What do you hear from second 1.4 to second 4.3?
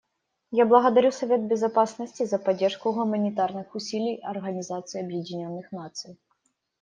Безопасности за поддержку гуманитарных усилий